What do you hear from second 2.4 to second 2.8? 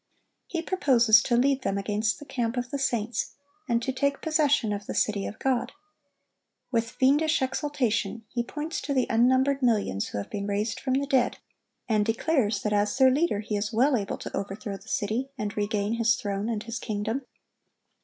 of the